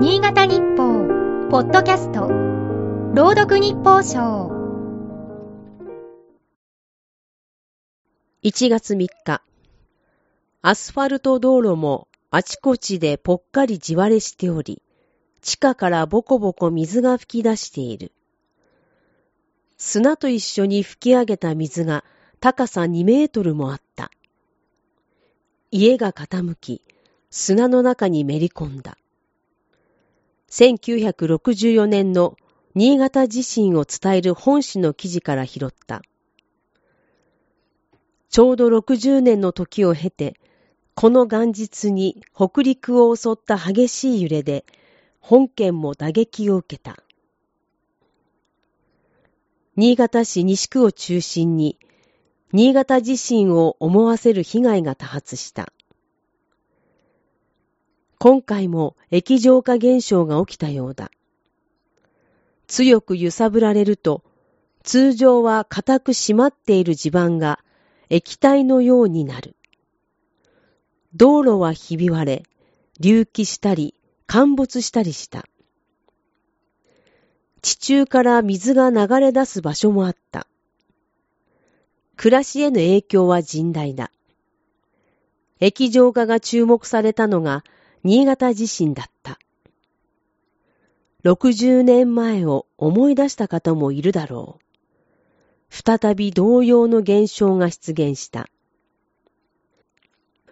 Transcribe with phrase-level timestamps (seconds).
[0.00, 2.28] 新潟日報、ポッドキャスト、
[3.20, 4.48] 朗読日報賞。
[8.44, 9.42] 1月3日、
[10.62, 14.80] アスファルト道路もあちこちでぽっかり地割れしており、
[15.42, 18.12] 地下からボコボコ水が吹き出している。
[19.78, 22.04] 砂と一緒に吹き上げた水が
[22.38, 24.12] 高さ2メートルもあった。
[25.72, 26.82] 家が傾き、
[27.30, 28.96] 砂の中にめり込んだ。
[30.50, 32.36] 1964年の
[32.74, 36.02] 新潟地震を伝える本誌の記事から拾った。
[38.30, 40.34] ちょうど60年の時を経て、
[40.94, 44.64] この元日に北陸を襲った激しい揺れで、
[45.20, 47.02] 本県も打撃を受けた。
[49.76, 51.78] 新潟市西区を中心に、
[52.52, 55.72] 新潟地震を思わせる被害が多発した。
[58.20, 61.10] 今回も液状化現象が起きたようだ。
[62.66, 64.24] 強く揺さぶられると、
[64.82, 67.60] 通常は固く締まっている地盤が
[68.10, 69.54] 液体のようになる。
[71.14, 72.42] 道路はひび割れ、
[73.00, 73.94] 隆起したり、
[74.26, 75.46] 陥没したりした。
[77.62, 80.46] 地中から水が流れ出す場所もあった。
[82.16, 84.10] 暮らしへの影響は甚大だ。
[85.60, 87.62] 液状化が注目されたのが
[88.04, 89.38] 新潟地震だった。
[91.24, 94.64] 60年前を思い出した方もいるだろう。
[95.70, 98.48] 再び同様の現象が出現した。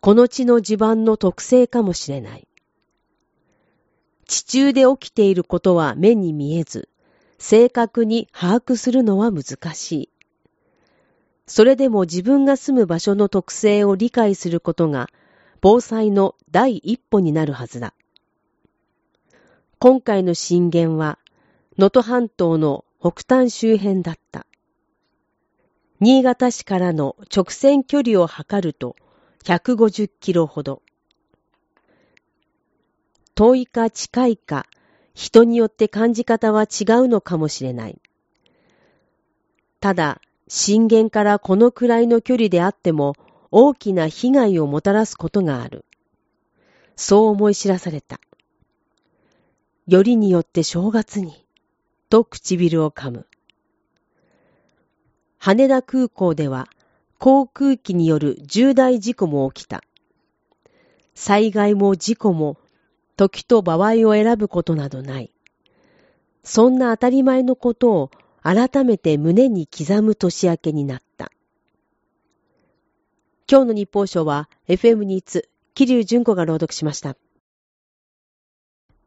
[0.00, 2.48] この地の地盤の特性かもしれない。
[4.26, 6.88] 地中で起きていることは目に見えず、
[7.38, 10.08] 正確に把握するのは難しい。
[11.46, 15.08] それでも自分が住む場所の特性を理解することが
[15.60, 17.94] 防災の第一歩になるはずだ。
[19.78, 21.18] 今回の震源は、
[21.78, 24.46] 能登半島の北端周辺だった。
[26.00, 28.94] 新潟市からの直線距離を測ると
[29.44, 30.82] 150キロほど。
[33.34, 34.66] 遠いか近いか、
[35.14, 38.00] 人によって感じ方は違うのかもしれない。
[39.80, 43.14] ただ、震源からこのくらいの距離であっても、
[43.50, 45.84] 大きな被害をもたらすことがある。
[46.96, 48.20] そう思い知らされた。
[49.86, 51.46] よりによって正月に、
[52.10, 53.26] と唇を噛む。
[55.38, 56.68] 羽田空港では
[57.18, 59.82] 航空機による重大事故も起きた。
[61.14, 62.58] 災害も事故も
[63.16, 65.32] 時と場合を選ぶことなどない。
[66.44, 68.10] そんな当たり前のことを
[68.42, 71.07] 改めて胸に刻む年明けになった。
[73.50, 77.16] 今日の日報賞は FM ニーツ、桐生純子が朗読しました。